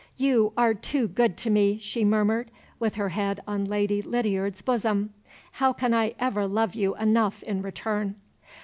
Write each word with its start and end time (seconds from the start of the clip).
"You 0.17 0.51
are 0.57 0.73
too 0.73 1.07
good 1.07 1.37
to 1.37 1.51
me," 1.51 1.77
she 1.77 2.03
murmured, 2.03 2.49
with 2.79 2.95
her 2.95 3.09
head 3.09 3.43
on 3.45 3.65
Lady 3.65 4.01
Lydiard's 4.01 4.63
bosom. 4.63 5.13
"How 5.51 5.73
can 5.73 5.93
I 5.93 6.15
ever 6.17 6.47
love 6.47 6.73
you 6.73 6.95
enough 6.95 7.43
in 7.43 7.61
return?" 7.61 8.15